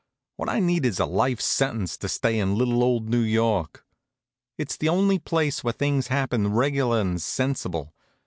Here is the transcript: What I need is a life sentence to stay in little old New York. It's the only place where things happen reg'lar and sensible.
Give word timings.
What 0.37 0.49
I 0.49 0.59
need 0.59 0.83
is 0.83 0.99
a 0.99 1.05
life 1.05 1.39
sentence 1.39 1.95
to 1.97 2.09
stay 2.09 2.39
in 2.39 2.55
little 2.57 2.83
old 2.83 3.07
New 3.07 3.21
York. 3.21 3.85
It's 4.57 4.75
the 4.75 4.89
only 4.89 5.19
place 5.19 5.63
where 5.63 5.73
things 5.73 6.07
happen 6.07 6.53
reg'lar 6.55 6.99
and 6.99 7.21
sensible. 7.21 7.93